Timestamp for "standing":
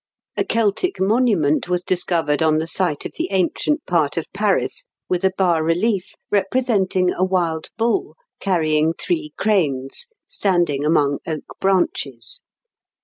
10.27-10.83